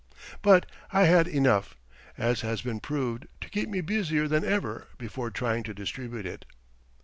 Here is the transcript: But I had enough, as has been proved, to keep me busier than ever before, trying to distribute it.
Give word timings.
But 0.41 0.65
I 0.91 1.03
had 1.03 1.27
enough, 1.27 1.75
as 2.17 2.41
has 2.41 2.63
been 2.63 2.79
proved, 2.79 3.27
to 3.39 3.49
keep 3.51 3.69
me 3.69 3.81
busier 3.81 4.27
than 4.27 4.43
ever 4.43 4.87
before, 4.97 5.29
trying 5.29 5.61
to 5.65 5.75
distribute 5.75 6.25
it. 6.25 6.43